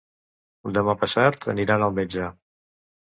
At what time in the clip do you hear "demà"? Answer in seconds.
0.77-0.95